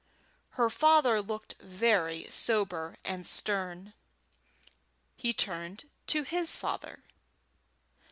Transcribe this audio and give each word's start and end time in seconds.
Her 0.57 0.71
father 0.71 1.21
looked 1.21 1.53
very 1.61 2.25
sober 2.27 2.97
and 3.03 3.27
stern. 3.27 3.93
He 5.15 5.31
turned 5.31 5.87
to 6.07 6.23
his 6.23 6.55
father. 6.55 7.03